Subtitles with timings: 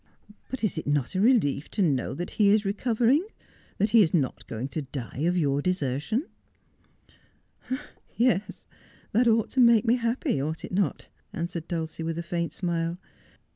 [0.49, 3.23] 'But is it not a relief to know that he is recovering,
[3.77, 6.25] that he is not going to die of your desertion
[7.67, 7.79] 1
[8.17, 8.65] ''Yes,
[9.11, 12.97] that ought to make me happy, ought it not?' answered Dulcie, with a faint smile.